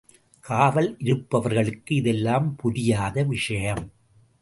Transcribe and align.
காவல் 0.45 0.95
இருப்பவர்களுக்கு 0.99 1.95
இதெல்லாம் 1.95 2.55
புரியாத 2.55 3.23
விஷயம். 3.23 3.83